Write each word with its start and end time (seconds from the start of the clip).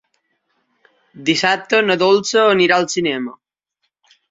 Dissabte 1.27 1.83
na 1.91 1.99
Dolça 2.05 2.47
anirà 2.55 2.81
al 2.81 2.91
cinema. 2.97 3.39